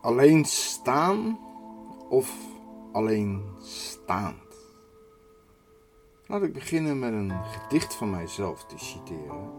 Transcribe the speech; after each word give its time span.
Alleen 0.00 0.44
staan 0.44 1.38
of 2.08 2.36
alleen 2.92 3.44
staand? 3.58 4.76
Laat 6.26 6.42
ik 6.42 6.52
beginnen 6.52 6.98
met 6.98 7.12
een 7.12 7.32
gedicht 7.44 7.94
van 7.94 8.10
mijzelf 8.10 8.64
te 8.64 8.78
citeren, 8.78 9.50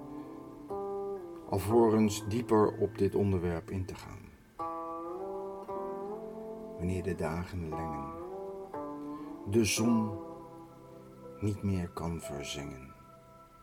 alvorens 1.49 2.27
dieper 2.27 2.77
op 2.77 2.97
dit 2.97 3.15
onderwerp 3.15 3.69
in 3.69 3.85
te 3.85 3.95
gaan. 3.95 4.29
Wanneer 6.77 7.03
de 7.03 7.15
dagen 7.15 7.69
lengen, 7.69 8.13
de 9.49 9.65
zon 9.65 10.11
niet 11.39 11.63
meer 11.63 11.89
kan 11.89 12.19
verzengen, 12.21 12.93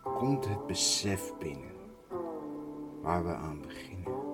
komt 0.03 0.49
het 0.49 0.67
besef 0.67 1.33
binnen 1.39 1.75
waar 3.03 3.25
we 3.25 3.35
aan 3.35 3.61
beginnen. 3.61 4.26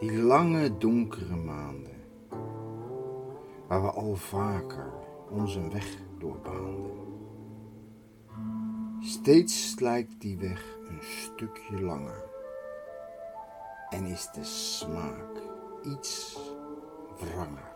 Die 0.00 0.22
lange 0.22 0.78
donkere 0.78 1.36
maanden, 1.36 2.02
waar 3.68 3.82
we 3.82 3.90
al 3.90 4.16
vaker 4.16 4.92
onze 5.30 5.68
weg 5.68 5.96
doorbaanden. 6.18 6.90
Steeds 9.00 9.80
lijkt 9.80 10.20
die 10.20 10.38
weg 10.38 10.78
een 10.88 11.02
stukje 11.02 11.80
langer 11.80 12.24
en 13.90 14.06
is 14.06 14.30
de 14.32 14.44
smaak 14.44 15.42
iets 15.84 16.38
wranger. 17.18 17.72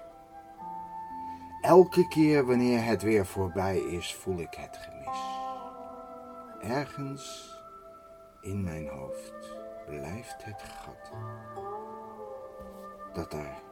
Elke 1.61 2.09
keer 2.09 2.47
wanneer 2.47 2.84
het 2.84 3.02
weer 3.02 3.27
voorbij 3.27 3.78
is, 3.78 4.14
voel 4.14 4.38
ik 4.38 4.55
het 4.55 4.77
gemis. 4.77 5.20
Ergens 6.77 7.55
in 8.41 8.62
mijn 8.62 8.88
hoofd 8.88 9.56
blijft 9.86 10.45
het 10.45 10.62
gat 10.62 11.12
dat 13.14 13.32
er 13.32 13.62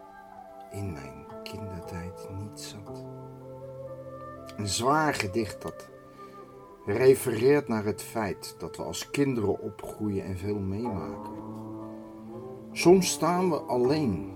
in 0.70 0.92
mijn 0.92 1.26
kindertijd 1.42 2.28
niet 2.38 2.60
zat. 2.60 3.04
Een 4.56 4.68
zwaar 4.68 5.14
gedicht 5.14 5.62
dat 5.62 5.88
refereert 6.86 7.68
naar 7.68 7.84
het 7.84 8.02
feit 8.02 8.54
dat 8.58 8.76
we 8.76 8.82
als 8.82 9.10
kinderen 9.10 9.60
opgroeien 9.60 10.24
en 10.24 10.38
veel 10.38 10.58
meemaken. 10.58 11.32
Soms 12.72 13.10
staan 13.10 13.50
we 13.50 13.56
alleen, 13.56 14.32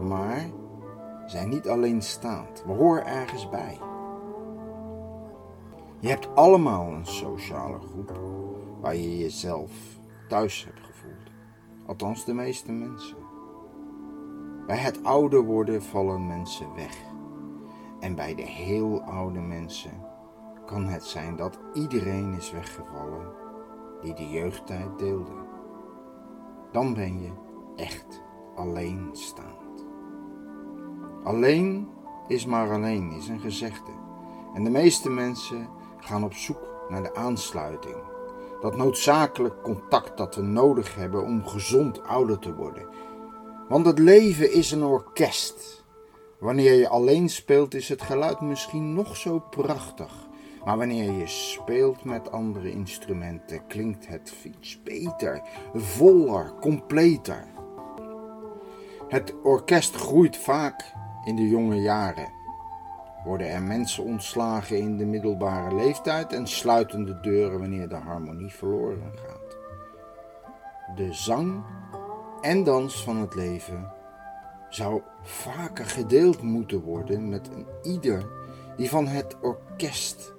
maar 0.00 0.50
zijn 1.26 1.48
niet 1.48 1.68
alleenstaand. 1.68 2.62
We 2.66 2.72
horen 2.72 3.06
ergens 3.06 3.48
bij. 3.48 3.78
Je 6.00 6.08
hebt 6.08 6.34
allemaal 6.34 6.92
een 6.92 7.06
sociale 7.06 7.78
groep 7.80 8.20
waar 8.80 8.96
je 8.96 9.18
jezelf 9.18 9.70
thuis 10.28 10.64
hebt 10.64 10.80
gevoeld. 10.80 11.30
Althans, 11.86 12.24
de 12.24 12.34
meeste 12.34 12.72
mensen. 12.72 13.25
Bij 14.66 14.76
het 14.76 15.04
ouder 15.04 15.44
worden 15.44 15.82
vallen 15.82 16.26
mensen 16.26 16.74
weg. 16.74 16.96
En 18.00 18.14
bij 18.14 18.34
de 18.34 18.42
heel 18.42 19.00
oude 19.00 19.40
mensen 19.40 20.06
kan 20.64 20.86
het 20.86 21.04
zijn 21.04 21.36
dat 21.36 21.58
iedereen 21.72 22.34
is 22.34 22.52
weggevallen 22.52 23.32
die 24.00 24.14
de 24.14 24.28
jeugdtijd 24.28 24.98
deelde. 24.98 25.32
Dan 26.72 26.94
ben 26.94 27.22
je 27.22 27.30
echt 27.76 28.22
alleenstaand. 28.54 29.86
Alleen 31.24 31.88
is 32.28 32.46
maar 32.46 32.70
alleen, 32.70 33.12
is 33.12 33.28
een 33.28 33.40
gezegde. 33.40 33.92
En 34.54 34.64
de 34.64 34.70
meeste 34.70 35.10
mensen 35.10 35.68
gaan 35.98 36.24
op 36.24 36.34
zoek 36.34 36.60
naar 36.88 37.02
de 37.02 37.14
aansluiting. 37.14 37.96
Dat 38.60 38.76
noodzakelijk 38.76 39.62
contact 39.62 40.16
dat 40.16 40.34
we 40.34 40.42
nodig 40.42 40.94
hebben 40.94 41.24
om 41.24 41.46
gezond 41.46 42.02
ouder 42.02 42.38
te 42.38 42.54
worden. 42.54 42.88
Want 43.68 43.86
het 43.86 43.98
leven 43.98 44.52
is 44.52 44.70
een 44.70 44.82
orkest. 44.84 45.84
Wanneer 46.38 46.72
je 46.72 46.88
alleen 46.88 47.28
speelt 47.28 47.74
is 47.74 47.88
het 47.88 48.02
geluid 48.02 48.40
misschien 48.40 48.94
nog 48.94 49.16
zo 49.16 49.38
prachtig. 49.38 50.26
Maar 50.64 50.78
wanneer 50.78 51.12
je 51.12 51.26
speelt 51.26 52.04
met 52.04 52.30
andere 52.30 52.70
instrumenten 52.70 53.66
klinkt 53.66 54.06
het 54.06 54.34
iets 54.44 54.82
beter, 54.82 55.42
voller, 55.74 56.52
completer. 56.60 57.44
Het 59.08 59.34
orkest 59.42 59.94
groeit 59.94 60.36
vaak 60.36 60.92
in 61.24 61.36
de 61.36 61.48
jonge 61.48 61.80
jaren. 61.80 62.32
Worden 63.24 63.48
er 63.50 63.62
mensen 63.62 64.04
ontslagen 64.04 64.78
in 64.78 64.96
de 64.96 65.06
middelbare 65.06 65.74
leeftijd 65.74 66.32
en 66.32 66.46
sluiten 66.46 67.04
de 67.04 67.20
deuren 67.20 67.60
wanneer 67.60 67.88
de 67.88 67.94
harmonie 67.94 68.52
verloren 68.52 69.12
gaat. 69.14 69.56
De 70.96 71.12
zang 71.12 71.64
en 72.46 72.64
dans 72.64 73.04
van 73.04 73.16
het 73.16 73.34
leven 73.34 73.92
zou 74.68 75.00
vaker 75.22 75.84
gedeeld 75.84 76.42
moeten 76.42 76.80
worden 76.80 77.28
met 77.28 77.50
een 77.52 77.66
ieder 77.82 78.26
die 78.76 78.90
van 78.90 79.06
het 79.06 79.36
orkest 79.42 80.34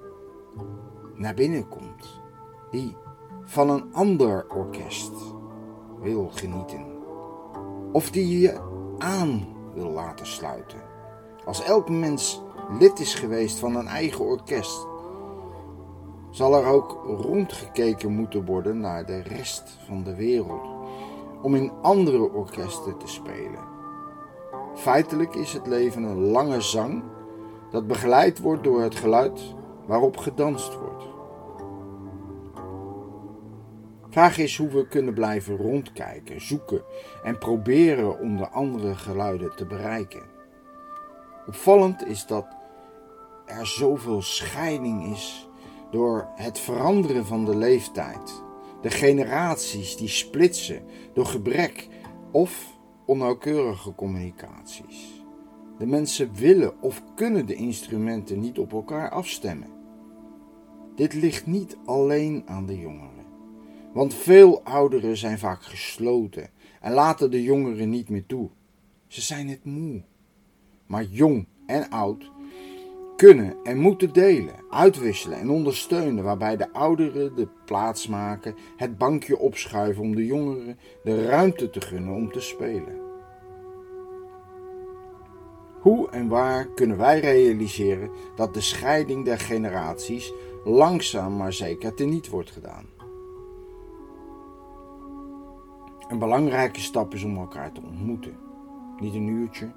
naar 1.16 1.34
binnen 1.34 1.68
komt, 1.68 2.20
die 2.72 2.96
van 3.44 3.70
een 3.70 3.94
ander 3.94 4.46
orkest 4.50 5.12
wil 6.02 6.30
genieten, 6.34 6.86
of 7.92 8.12
die 8.12 8.40
je 8.40 8.60
aan 8.98 9.48
wil 9.74 9.90
laten 9.90 10.28
sluiten. 10.28 10.82
Als 11.46 11.64
elk 11.64 11.90
mens 11.90 12.42
lid 12.80 13.00
is 13.00 13.16
geweest 13.16 13.60
van 13.60 13.76
een 13.76 13.88
eigen 13.88 14.26
orkest, 14.26 14.88
zal 16.30 16.56
er 16.56 16.66
ook 16.66 17.04
rondgekeken 17.06 18.12
moeten 18.12 18.46
worden 18.46 18.80
naar 18.80 19.06
de 19.06 19.22
rest 19.22 19.78
van 19.86 20.04
de 20.04 20.16
wereld 20.16 20.77
om 21.42 21.56
in 21.56 21.72
andere 21.82 22.32
orkesten 22.32 22.98
te 22.98 23.08
spelen. 23.08 23.76
Feitelijk 24.76 25.36
is 25.36 25.54
het 25.54 25.68
leven 25.68 26.04
een 26.04 26.22
lange 26.22 26.62
zang 26.62 27.04
dat 27.72 27.88
begeleid 27.88 28.40
wordt 28.40 28.64
door 28.64 28.82
het 28.82 28.96
geluid 28.96 29.56
waarop 29.86 30.18
gedanst 30.18 30.80
wordt. 30.80 31.04
Vraag 34.10 34.38
is 34.38 34.58
hoe 34.58 34.68
we 34.68 34.88
kunnen 34.88 35.14
blijven 35.14 35.58
rondkijken, 35.58 36.42
zoeken 36.42 36.82
en 37.24 37.38
proberen 37.38 38.20
om 38.20 38.38
de 38.38 38.50
andere 38.50 38.96
geluiden 38.96 39.56
te 39.56 39.66
bereiken. 39.66 40.24
Opvallend 41.48 42.06
is 42.06 42.26
dat 42.26 42.46
er 43.46 43.68
zoveel 43.68 44.22
scheiding 44.22 45.12
is 45.14 45.50
door 45.92 46.28
het 46.36 46.60
veranderen 46.60 47.26
van 47.26 47.46
de 47.46 47.56
leeftijd. 47.56 48.44
De 48.88 48.94
generaties 48.94 49.98
die 49.98 50.08
splitsen 50.08 50.82
door 51.14 51.26
gebrek 51.26 51.88
of 52.32 52.78
onnauwkeurige 53.06 53.96
communicaties. 53.96 55.24
De 55.78 55.86
mensen 55.86 56.34
willen 56.34 56.82
of 56.82 57.04
kunnen 57.16 57.46
de 57.46 57.56
instrumenten 57.56 58.40
niet 58.40 58.60
op 58.60 58.74
elkaar 58.74 59.10
afstemmen. 59.10 59.70
Dit 60.96 61.14
ligt 61.14 61.46
niet 61.46 61.78
alleen 61.86 62.44
aan 62.46 62.66
de 62.66 62.80
jongeren, 62.80 63.26
want 63.94 64.14
veel 64.14 64.64
ouderen 64.64 65.18
zijn 65.18 65.40
vaak 65.40 65.64
gesloten 65.64 66.50
en 66.82 66.92
laten 66.92 67.32
de 67.32 67.44
jongeren 67.44 67.90
niet 67.90 68.10
meer 68.10 68.26
toe. 68.26 68.50
Ze 69.08 69.22
zijn 69.22 69.48
het 69.48 69.66
moe. 69.66 70.04
Maar 70.86 71.04
jong 71.04 71.48
en 71.66 71.90
oud 71.90 72.32
kunnen 73.18 73.56
en 73.64 73.78
moeten 73.78 74.14
delen, 74.14 74.56
uitwisselen 74.70 75.40
en 75.40 75.50
ondersteunen, 75.50 76.24
waarbij 76.24 76.58
de 76.58 76.74
ouderen 76.74 77.36
de 77.36 77.48
plaats 77.66 78.08
maken, 78.08 78.56
het 78.76 78.98
bankje 78.98 79.38
opschuiven 79.38 80.04
om 80.04 80.16
de 80.16 80.26
jongeren 80.26 80.78
de 81.04 81.26
ruimte 81.26 81.70
te 81.70 81.82
gunnen 81.82 82.14
om 82.14 82.32
te 82.32 82.40
spelen. 82.40 83.06
Hoe 85.80 86.10
en 86.10 86.28
waar 86.28 86.68
kunnen 86.68 86.98
wij 86.98 87.20
realiseren 87.20 88.10
dat 88.36 88.54
de 88.54 88.62
scheiding 88.62 89.26
der 89.26 89.40
generaties 89.40 90.34
langzaam 90.64 91.38
maar 91.38 91.54
zeker 91.54 91.94
teniet 91.94 92.30
wordt 92.30 92.52
gedaan? 92.52 92.86
Een 96.08 96.20
belangrijke 96.20 96.80
stap 96.80 97.14
is 97.14 97.24
om 97.24 97.38
elkaar 97.38 97.72
te 97.72 97.82
ontmoeten. 97.82 98.38
Niet 99.00 99.14
een 99.14 99.28
uurtje, 99.28 99.72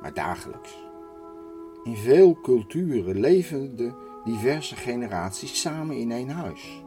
maar 0.00 0.14
dagelijks. 0.14 0.89
In 1.84 1.96
veel 1.96 2.40
culturen 2.40 3.20
leven 3.20 3.76
de 3.76 3.92
diverse 4.24 4.76
generaties 4.76 5.60
samen 5.60 5.96
in 5.96 6.12
één 6.12 6.28
huis. 6.28 6.82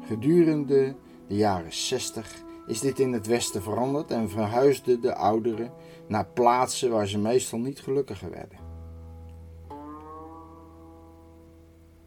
Gedurende 0.00 0.96
de 1.26 1.34
jaren 1.34 1.72
60 1.72 2.42
is 2.66 2.80
dit 2.80 2.98
in 2.98 3.12
het 3.12 3.26
Westen 3.26 3.62
veranderd 3.62 4.10
en 4.10 4.30
verhuisden 4.30 5.00
de 5.00 5.14
ouderen 5.14 5.72
naar 6.08 6.26
plaatsen 6.26 6.90
waar 6.90 7.06
ze 7.06 7.18
meestal 7.18 7.58
niet 7.58 7.80
gelukkiger 7.80 8.30
werden. 8.30 8.58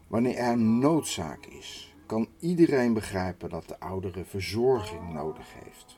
Wanneer 0.08 0.36
er 0.36 0.58
noodzaak 0.58 1.46
is, 1.46 1.96
kan 2.06 2.28
iedereen 2.40 2.94
begrijpen 2.94 3.50
dat 3.50 3.68
de 3.68 3.80
oudere 3.80 4.26
verzorging 4.26 5.14
nodig 5.14 5.48
heeft. 5.64 5.96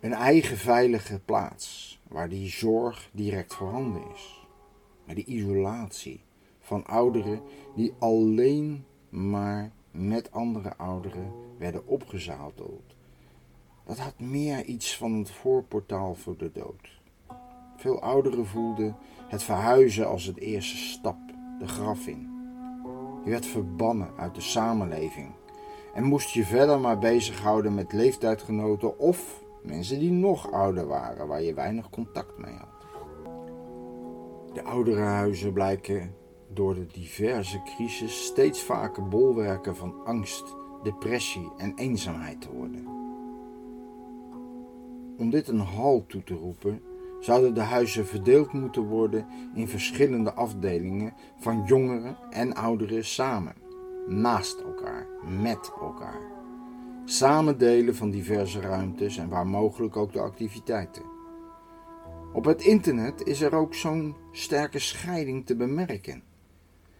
Een 0.00 0.14
eigen 0.14 0.56
veilige 0.56 1.20
plaats 1.24 2.00
waar 2.08 2.28
die 2.28 2.48
zorg 2.48 3.10
direct 3.12 3.54
voorhanden 3.54 4.02
is. 4.14 4.41
Maar 5.04 5.14
die 5.14 5.24
isolatie 5.24 6.20
van 6.60 6.86
ouderen 6.86 7.40
die 7.74 7.92
alleen 7.98 8.84
maar 9.08 9.72
met 9.90 10.30
andere 10.30 10.76
ouderen 10.76 11.32
werden 11.58 11.86
opgezadeld 11.86 12.94
dat 13.84 13.98
had 13.98 14.18
meer 14.18 14.64
iets 14.64 14.96
van 14.96 15.12
het 15.12 15.30
voorportaal 15.30 16.14
voor 16.14 16.36
de 16.36 16.50
dood. 16.52 17.00
Veel 17.76 18.00
ouderen 18.00 18.46
voelden 18.46 18.96
het 19.28 19.42
verhuizen 19.42 20.08
als 20.08 20.24
het 20.24 20.38
eerste 20.38 20.76
stap, 20.76 21.18
de 21.58 21.68
graf 21.68 22.06
in. 22.06 22.30
Je 23.24 23.30
werd 23.30 23.46
verbannen 23.46 24.10
uit 24.16 24.34
de 24.34 24.40
samenleving 24.40 25.30
en 25.94 26.04
moest 26.04 26.30
je 26.30 26.44
verder 26.44 26.80
maar 26.80 26.98
bezighouden 26.98 27.74
met 27.74 27.92
leeftijdgenoten 27.92 28.98
of 28.98 29.42
mensen 29.62 29.98
die 29.98 30.10
nog 30.10 30.52
ouder 30.52 30.86
waren, 30.86 31.26
waar 31.26 31.42
je 31.42 31.54
weinig 31.54 31.90
contact 31.90 32.38
mee 32.38 32.54
had. 32.54 32.91
De 34.52 34.62
ouderenhuizen 34.62 35.52
blijken 35.52 36.14
door 36.48 36.74
de 36.74 36.86
diverse 36.86 37.62
crisis 37.62 38.24
steeds 38.24 38.62
vaker 38.62 39.08
bolwerken 39.08 39.76
van 39.76 40.04
angst, 40.04 40.56
depressie 40.82 41.50
en 41.56 41.72
eenzaamheid 41.74 42.40
te 42.40 42.52
worden. 42.52 42.86
Om 45.18 45.30
dit 45.30 45.48
een 45.48 45.60
halt 45.60 46.08
toe 46.08 46.24
te 46.24 46.34
roepen, 46.34 46.82
zouden 47.20 47.54
de 47.54 47.60
huizen 47.60 48.06
verdeeld 48.06 48.52
moeten 48.52 48.82
worden 48.82 49.26
in 49.54 49.68
verschillende 49.68 50.32
afdelingen 50.32 51.14
van 51.38 51.62
jongeren 51.66 52.16
en 52.30 52.54
ouderen 52.54 53.04
samen, 53.04 53.54
naast 54.06 54.60
elkaar, 54.60 55.06
met 55.40 55.72
elkaar. 55.80 56.20
Samen 57.04 57.58
delen 57.58 57.94
van 57.94 58.10
diverse 58.10 58.60
ruimtes 58.60 59.16
en 59.16 59.28
waar 59.28 59.46
mogelijk 59.46 59.96
ook 59.96 60.12
de 60.12 60.20
activiteiten. 60.20 61.11
Op 62.32 62.44
het 62.44 62.62
internet 62.62 63.26
is 63.26 63.40
er 63.40 63.54
ook 63.54 63.74
zo'n 63.74 64.16
sterke 64.30 64.78
scheiding 64.78 65.46
te 65.46 65.56
bemerken. 65.56 66.22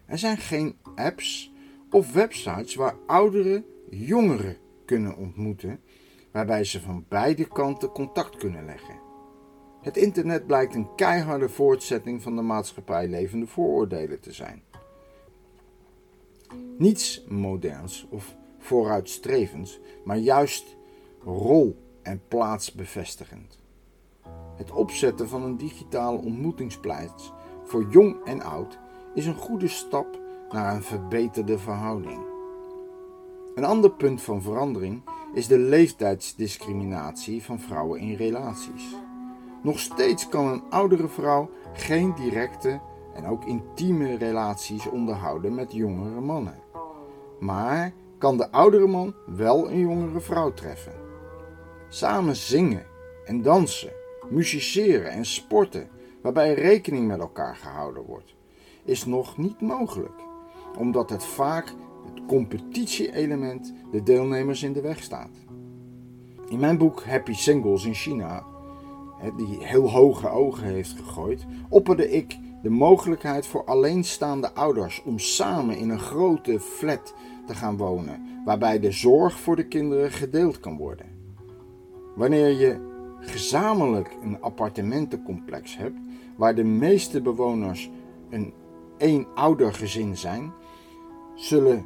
Er 0.05 0.17
zijn 0.17 0.37
geen 0.37 0.75
apps 0.95 1.53
of 1.89 2.13
websites 2.13 2.75
waar 2.75 2.95
ouderen 3.05 3.65
jongeren 3.89 4.57
kunnen 4.85 5.17
ontmoeten, 5.17 5.79
waarbij 6.31 6.63
ze 6.63 6.81
van 6.81 7.05
beide 7.09 7.47
kanten 7.47 7.89
contact 7.89 8.37
kunnen 8.37 8.65
leggen. 8.65 8.99
Het 9.81 9.97
internet 9.97 10.47
blijkt 10.47 10.75
een 10.75 10.95
keiharde 10.95 11.49
voortzetting 11.49 12.21
van 12.21 12.35
de 12.35 12.41
maatschappij 12.41 13.07
levende 13.07 13.47
vooroordelen 13.47 14.19
te 14.19 14.31
zijn. 14.31 14.63
Niets 16.77 17.25
moderns 17.27 18.07
of 18.09 18.35
vooruitstrevends, 18.59 19.79
maar 20.03 20.17
juist 20.17 20.77
rol- 21.23 21.77
en 22.01 22.21
plaatsbevestigend. 22.27 23.62
Het 24.55 24.71
opzetten 24.71 25.29
van 25.29 25.43
een 25.43 25.57
digitale 25.57 26.17
ontmoetingsplaats 26.17 27.31
voor 27.63 27.85
jong 27.89 28.15
en 28.25 28.41
oud 28.41 28.79
is 29.13 29.25
een 29.25 29.35
goede 29.35 29.67
stap 29.67 30.19
naar 30.49 30.75
een 30.75 30.83
verbeterde 30.83 31.57
verhouding. 31.57 32.25
Een 33.55 33.65
ander 33.65 33.91
punt 33.91 34.21
van 34.21 34.41
verandering 34.41 35.03
is 35.33 35.47
de 35.47 35.57
leeftijdsdiscriminatie 35.57 37.43
van 37.43 37.59
vrouwen 37.59 37.99
in 37.99 38.15
relaties. 38.15 38.95
Nog 39.63 39.79
steeds 39.79 40.29
kan 40.29 40.47
een 40.47 40.63
oudere 40.69 41.07
vrouw 41.07 41.49
geen 41.73 42.13
directe 42.15 42.79
en 43.13 43.25
ook 43.25 43.45
intieme 43.45 44.17
relaties 44.17 44.89
onderhouden 44.89 45.55
met 45.55 45.73
jongere 45.73 46.21
mannen. 46.21 46.59
Maar 47.39 47.93
kan 48.17 48.37
de 48.37 48.51
oudere 48.51 48.87
man 48.87 49.13
wel 49.25 49.69
een 49.69 49.79
jongere 49.79 50.19
vrouw 50.19 50.53
treffen. 50.53 50.93
Samen 51.89 52.35
zingen 52.35 52.85
en 53.25 53.41
dansen, 53.41 53.91
musiceren 54.29 55.11
en 55.11 55.25
sporten, 55.25 55.87
waarbij 56.21 56.53
rekening 56.53 57.07
met 57.07 57.19
elkaar 57.19 57.55
gehouden 57.55 58.03
wordt, 58.03 58.35
is 58.85 59.05
nog 59.05 59.37
niet 59.37 59.61
mogelijk, 59.61 60.21
omdat 60.77 61.09
het 61.09 61.25
vaak 61.25 61.73
het 62.05 62.25
competitie-element 62.27 63.73
de 63.91 64.03
deelnemers 64.03 64.63
in 64.63 64.73
de 64.73 64.81
weg 64.81 65.03
staat. 65.03 65.31
In 66.49 66.59
mijn 66.59 66.77
boek 66.77 67.03
Happy 67.03 67.33
Singles 67.33 67.85
in 67.85 67.93
China 67.93 68.45
die 69.37 69.57
heel 69.59 69.89
hoge 69.89 70.29
ogen 70.29 70.63
heeft 70.63 70.91
gegooid, 70.91 71.45
opperde 71.69 72.11
ik 72.11 72.37
de 72.61 72.69
mogelijkheid 72.69 73.47
voor 73.47 73.65
alleenstaande 73.65 74.53
ouders 74.53 75.03
om 75.05 75.19
samen 75.19 75.77
in 75.77 75.89
een 75.89 75.99
grote 75.99 76.59
flat 76.59 77.13
te 77.45 77.55
gaan 77.55 77.77
wonen, 77.77 78.41
waarbij 78.45 78.79
de 78.79 78.91
zorg 78.91 79.39
voor 79.39 79.55
de 79.55 79.67
kinderen 79.67 80.11
gedeeld 80.11 80.59
kan 80.59 80.77
worden. 80.77 81.05
Wanneer 82.15 82.49
je 82.49 82.92
gezamenlijk 83.23 84.17
een 84.23 84.41
appartementencomplex 84.41 85.77
hebt, 85.77 85.97
waar 86.35 86.55
de 86.55 86.63
meeste 86.63 87.21
bewoners 87.21 87.91
een 88.29 88.53
eenoudergezin 88.97 90.17
zijn, 90.17 90.53
zullen 91.35 91.85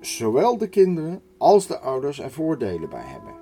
zowel 0.00 0.58
de 0.58 0.68
kinderen 0.68 1.22
als 1.38 1.66
de 1.66 1.78
ouders 1.78 2.20
er 2.20 2.30
voordelen 2.30 2.88
bij 2.88 3.04
hebben. 3.04 3.34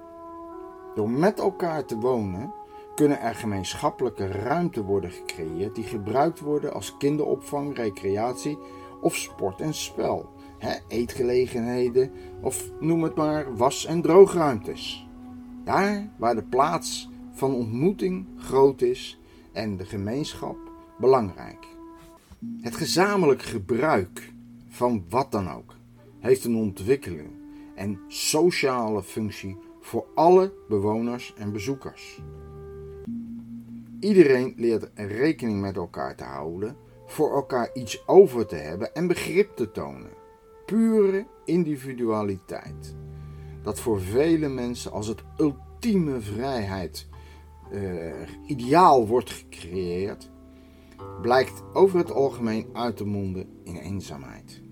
Door 0.94 1.10
met 1.10 1.38
elkaar 1.38 1.84
te 1.84 1.98
wonen 1.98 2.52
kunnen 2.94 3.20
er 3.20 3.34
gemeenschappelijke 3.34 4.26
ruimte 4.26 4.84
worden 4.84 5.10
gecreëerd 5.10 5.74
die 5.74 5.84
gebruikt 5.84 6.40
worden 6.40 6.72
als 6.72 6.96
kinderopvang, 6.96 7.76
recreatie 7.76 8.58
of 9.00 9.16
sport 9.16 9.60
en 9.60 9.74
spel, 9.74 10.28
eetgelegenheden 10.88 12.12
of 12.40 12.70
noem 12.80 13.02
het 13.02 13.14
maar 13.14 13.56
was- 13.56 13.86
en 13.86 14.02
droogruimtes. 14.02 15.05
Daar 15.66 16.08
waar 16.16 16.34
de 16.34 16.42
plaats 16.42 17.10
van 17.32 17.54
ontmoeting 17.54 18.26
groot 18.38 18.80
is 18.82 19.20
en 19.52 19.76
de 19.76 19.84
gemeenschap 19.84 20.56
belangrijk. 20.98 21.66
Het 22.60 22.76
gezamenlijk 22.76 23.42
gebruik 23.42 24.32
van 24.68 25.04
wat 25.08 25.32
dan 25.32 25.50
ook 25.50 25.74
heeft 26.18 26.44
een 26.44 26.56
ontwikkeling 26.56 27.30
en 27.74 28.00
sociale 28.08 29.02
functie 29.02 29.56
voor 29.80 30.06
alle 30.14 30.52
bewoners 30.68 31.34
en 31.34 31.52
bezoekers. 31.52 32.22
Iedereen 34.00 34.54
leert 34.56 34.90
rekening 34.94 35.60
met 35.60 35.76
elkaar 35.76 36.16
te 36.16 36.24
houden, 36.24 36.76
voor 37.06 37.34
elkaar 37.34 37.70
iets 37.74 38.08
over 38.08 38.46
te 38.46 38.56
hebben 38.56 38.94
en 38.94 39.06
begrip 39.06 39.56
te 39.56 39.70
tonen. 39.70 40.10
Pure 40.66 41.26
individualiteit. 41.44 42.96
Dat 43.66 43.80
voor 43.80 44.00
vele 44.00 44.48
mensen 44.48 44.92
als 44.92 45.06
het 45.06 45.22
ultieme 45.38 46.20
vrijheid 46.20 47.08
uh, 47.72 48.12
ideaal 48.46 49.06
wordt 49.06 49.30
gecreëerd, 49.30 50.30
blijkt 51.22 51.62
over 51.72 51.98
het 51.98 52.12
algemeen 52.12 52.66
uit 52.72 52.96
te 52.96 53.06
monden 53.06 53.48
in 53.64 53.76
eenzaamheid. 53.76 54.62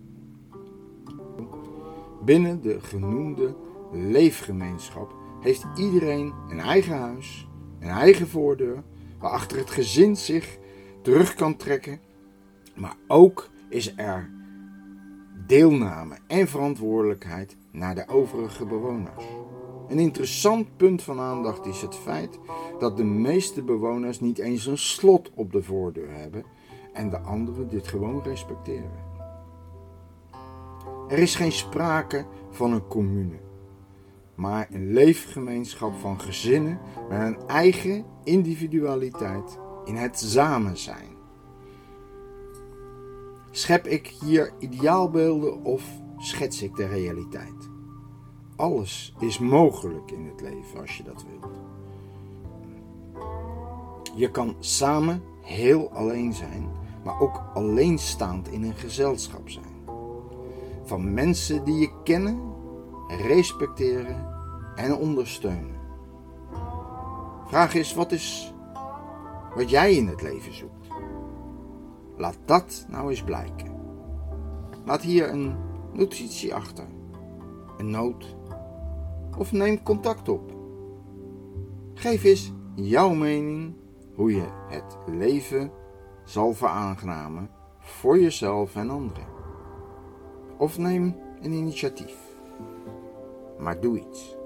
Binnen 2.25 2.63
de 2.63 2.81
genoemde 2.81 3.57
leefgemeenschap 3.93 5.15
heeft 5.41 5.67
iedereen 5.77 6.33
een 6.49 6.61
eigen 6.61 6.99
huis, 6.99 7.49
een 7.81 7.89
eigen 7.89 8.29
voordeur 8.29 8.83
waarachter 9.19 9.59
het 9.59 9.71
gezin 9.71 10.17
zich 10.17 10.59
terug 11.03 11.35
kan 11.35 11.57
trekken, 11.57 12.01
maar 12.75 12.97
ook 13.07 13.51
is 13.69 13.93
er 13.97 14.31
deelname 15.47 16.17
en 16.27 16.49
verantwoordelijkheid 16.49 17.57
naar 17.75 17.95
de 17.95 18.09
overige 18.09 18.67
bewoners. 18.67 19.25
Een 19.89 19.99
interessant 19.99 20.77
punt 20.77 21.03
van 21.03 21.21
aandacht 21.21 21.67
is 21.67 21.81
het 21.81 21.95
feit 21.95 22.39
dat 22.79 22.97
de 22.97 23.05
meeste 23.05 23.63
bewoners 23.63 24.21
niet 24.21 24.39
eens 24.39 24.67
een 24.67 24.79
slot 24.79 25.31
op 25.35 25.53
de 25.53 25.63
voordeur 25.63 26.11
hebben 26.11 26.45
en 26.93 27.11
de 27.11 27.19
anderen 27.19 27.69
dit 27.69 27.89
gewoon 27.89 28.23
respecteren. 28.23 29.13
Er 31.09 31.19
is 31.19 31.35
geen 31.35 31.53
sprake 31.53 32.27
van 32.51 32.73
een 32.73 32.87
commune 32.87 33.45
maar 34.35 34.69
een 34.71 34.93
leefgemeenschap 34.93 35.95
van 35.95 36.21
gezinnen 36.21 36.79
met 37.09 37.21
een 37.21 37.49
eigen 37.49 38.05
individualiteit 38.25 39.59
in 39.85 39.97
het 39.97 40.19
samen 40.19 40.79
zijn. 40.79 41.13
Schep 43.51 43.87
ik 43.87 44.07
hier 44.07 44.53
ideaalbeelden 44.59 45.65
of 45.65 45.85
schets 46.19 46.63
ik 46.63 46.77
de 46.77 46.87
realiteit? 46.87 47.71
Alles 48.57 49.15
is 49.19 49.39
mogelijk 49.39 50.11
in 50.11 50.27
het 50.27 50.41
leven 50.41 50.81
als 50.81 50.97
je 50.97 51.03
dat 51.03 51.25
wilt. 51.31 51.53
Je 54.15 54.31
kan 54.31 54.57
samen 54.59 55.23
heel 55.41 55.91
alleen 55.91 56.33
zijn, 56.33 56.69
maar 57.05 57.21
ook 57.21 57.43
alleenstaand 57.55 58.49
in 58.49 58.63
een 58.63 58.75
gezelschap 58.75 59.49
zijn. 59.49 59.75
Van 60.85 61.15
mensen 61.15 61.65
die 61.65 61.79
je 61.79 61.91
kennen 62.03 62.53
respecteren 63.09 64.27
en 64.77 64.97
ondersteunen. 64.97 65.81
Vraag 67.47 67.75
is: 67.75 67.95
wat 67.95 68.13
is 68.13 68.55
wat 69.55 69.71
jij 69.71 69.95
in 69.95 70.09
het 70.09 70.23
leven 70.23 70.55
zoekt? 70.55 70.89
Laat 72.17 72.39
dat 72.45 72.87
nou 72.89 73.11
eens 73.11 73.23
blijken. 73.23 73.73
Laat 74.85 75.03
hier 75.03 75.33
een 75.33 75.57
notitie 75.95 76.55
achter, 76.55 76.87
een 77.79 77.91
noot 77.91 78.37
of 79.39 79.53
neem 79.53 79.83
contact 79.83 80.29
op. 80.29 80.53
Geef 81.95 82.25
eens 82.25 82.53
jouw 82.75 83.15
mening 83.15 83.75
hoe 84.15 84.35
je 84.35 84.47
het 84.69 84.97
leven 85.07 85.71
zal 86.25 86.53
veraangenamen 86.53 87.51
voor 87.79 88.21
jezelf 88.21 88.77
en 88.77 88.91
anderen. 88.91 89.27
Of 90.59 90.79
neem 90.79 91.17
een 91.41 91.53
initiatief 91.53 92.33
maar 93.59 93.81
doe 93.81 93.99
iets. 93.99 94.37